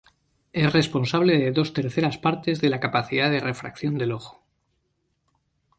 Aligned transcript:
Es 0.51 0.73
responsable 0.73 1.37
de 1.37 1.51
dos 1.51 1.73
terceras 1.73 2.17
partes 2.17 2.59
de 2.59 2.69
la 2.69 2.79
capacidad 2.79 3.29
de 3.29 3.39
refracción 3.39 3.99
del 3.99 4.13
ojo. 4.13 4.43